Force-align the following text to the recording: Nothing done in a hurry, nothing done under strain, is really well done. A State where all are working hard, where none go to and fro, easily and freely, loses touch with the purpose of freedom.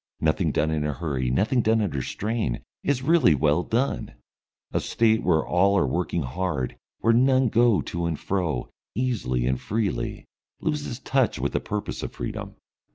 Nothing 0.19 0.51
done 0.51 0.71
in 0.71 0.83
a 0.83 0.93
hurry, 0.93 1.29
nothing 1.29 1.61
done 1.61 1.79
under 1.79 2.01
strain, 2.01 2.63
is 2.83 3.03
really 3.03 3.35
well 3.35 3.61
done. 3.61 4.15
A 4.71 4.79
State 4.79 5.21
where 5.21 5.45
all 5.45 5.77
are 5.77 5.85
working 5.85 6.23
hard, 6.23 6.75
where 7.01 7.13
none 7.13 7.49
go 7.49 7.81
to 7.83 8.07
and 8.07 8.19
fro, 8.19 8.71
easily 8.95 9.45
and 9.45 9.61
freely, 9.61 10.25
loses 10.59 10.97
touch 10.99 11.37
with 11.37 11.53
the 11.53 11.59
purpose 11.59 12.01
of 12.01 12.13
freedom. 12.13 12.55